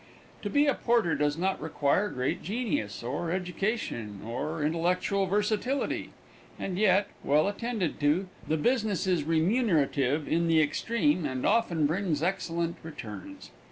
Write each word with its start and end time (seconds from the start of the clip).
To 0.41 0.49
be 0.49 0.65
a 0.65 0.73
porter 0.73 1.13
does 1.13 1.37
not 1.37 1.61
require 1.61 2.09
great 2.09 2.41
genius, 2.41 3.03
or 3.03 3.29
education, 3.29 4.21
or 4.25 4.63
intellectual 4.63 5.27
versatility; 5.27 6.09
and 6.57 6.79
yet, 6.79 7.05
well 7.23 7.47
attended 7.47 7.99
to, 7.99 8.27
the 8.47 8.57
business 8.57 9.05
is 9.05 9.23
remunerative 9.25 10.27
in 10.27 10.47
the 10.47 10.59
extreme 10.59 11.23
and 11.25 11.45
often 11.45 11.85
brings 11.85 12.23
excellent 12.23 12.77
returns. 12.81 13.51